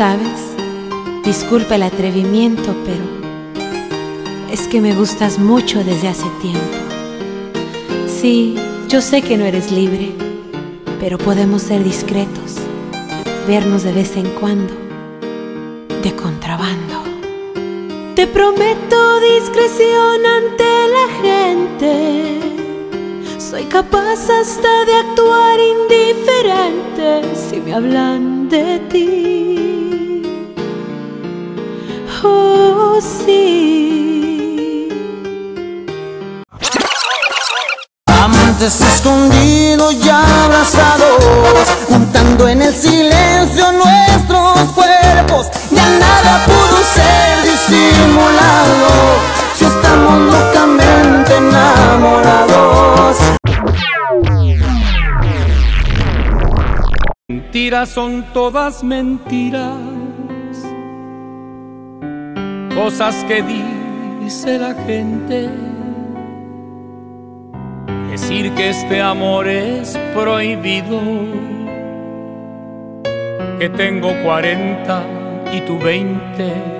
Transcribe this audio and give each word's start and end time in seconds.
sabes, 0.00 0.56
disculpa 1.26 1.74
el 1.74 1.82
atrevimiento, 1.82 2.74
pero 2.86 3.04
es 4.50 4.66
que 4.66 4.80
me 4.80 4.94
gustas 4.94 5.38
mucho 5.38 5.84
desde 5.84 6.08
hace 6.08 6.24
tiempo. 6.40 6.78
Sí, 8.06 8.54
yo 8.88 9.02
sé 9.02 9.20
que 9.20 9.36
no 9.36 9.44
eres 9.44 9.70
libre, 9.70 10.12
pero 11.00 11.18
podemos 11.18 11.60
ser 11.60 11.84
discretos, 11.84 12.54
vernos 13.46 13.82
de 13.82 13.92
vez 13.92 14.16
en 14.16 14.30
cuando, 14.40 14.72
de 16.02 16.16
contrabando. 16.16 17.02
Te 18.16 18.26
prometo 18.26 19.20
discreción 19.20 20.24
ante 20.24 20.64
la 20.96 21.08
gente. 21.22 22.40
Soy 23.38 23.64
capaz 23.64 24.30
hasta 24.30 24.84
de 24.86 24.94
actuar 24.94 25.60
indiferente 25.60 27.36
si 27.50 27.60
me 27.60 27.74
hablan 27.74 28.48
de 28.48 28.78
ti. 28.88 29.19
Amantes 38.60 38.80
escondidos 38.82 39.94
y 39.94 40.08
abrazados, 40.10 41.66
juntando 41.88 42.46
en 42.46 42.60
el 42.60 42.74
silencio 42.74 43.72
nuestros 43.72 44.68
cuerpos, 44.74 45.50
ya 45.70 45.88
nada 45.98 46.44
pudo 46.44 46.84
ser 46.84 47.42
disimulado, 47.42 49.16
si 49.56 49.64
estamos 49.64 50.34
locamente 50.34 51.36
enamorados. 51.38 53.16
Mentiras 57.28 57.88
son 57.88 58.26
todas 58.34 58.84
mentiras, 58.84 59.78
cosas 62.74 63.14
que 63.24 63.42
dice 64.20 64.58
la 64.58 64.74
gente. 64.86 65.69
Decir 68.20 68.52
que 68.52 68.68
este 68.68 69.00
amor 69.00 69.48
es 69.48 69.98
prohibido, 70.14 71.00
que 73.58 73.70
tengo 73.70 74.12
40 74.22 75.02
y 75.54 75.60
tú 75.62 75.78
20. 75.78 76.79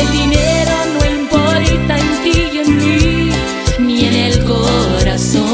El 0.00 0.12
dinero 0.12 0.72
no 0.94 1.00
importa 1.20 1.98
en 1.98 2.22
ti 2.22 2.32
y 2.52 2.58
en 2.58 2.76
mí, 2.78 3.30
ni 3.78 4.04
en 4.06 4.14
el 4.14 4.44
corazón. 4.44 5.44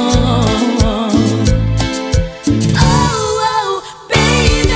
Oh, 2.78 3.40
oh, 3.40 3.82
baby. 4.08 4.68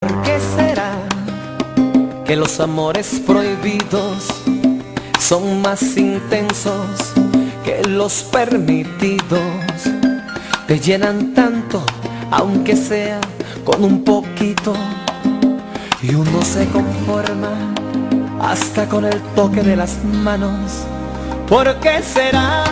¿Por 0.00 0.22
qué 0.22 0.38
será 0.56 0.92
que 2.26 2.36
los 2.36 2.60
amores 2.60 3.20
prohibidos 3.26 4.24
son 5.18 5.62
más 5.62 5.96
intensos 5.96 7.14
que 7.64 7.82
los 7.88 8.24
permitidos? 8.24 9.48
Te 10.66 10.78
llenan 10.78 11.32
tanto, 11.32 11.82
aunque 12.30 12.76
sea 12.76 13.20
con 13.70 13.84
un 13.84 14.02
poquito, 14.02 14.72
y 16.02 16.14
uno 16.14 16.40
se 16.42 16.66
conforma 16.68 17.50
hasta 18.40 18.88
con 18.88 19.04
el 19.04 19.20
toque 19.36 19.62
de 19.62 19.76
las 19.76 20.02
manos. 20.04 20.86
¿Por 21.46 21.78
qué 21.80 22.02
será 22.02 22.64